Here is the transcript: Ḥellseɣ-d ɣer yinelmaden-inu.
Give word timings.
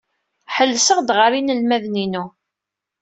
Ḥellseɣ-d 0.55 1.09
ɣer 1.17 1.31
yinelmaden-inu. 1.35 2.25